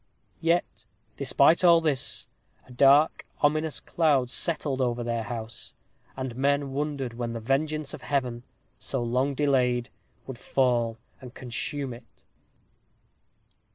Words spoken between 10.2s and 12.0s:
would fall and consume